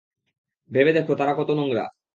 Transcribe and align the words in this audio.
ভেবে 0.71 0.91
দেখ 0.95 1.07
তারা 1.19 1.33
কত 1.39 1.49
নোংরা! 1.57 1.85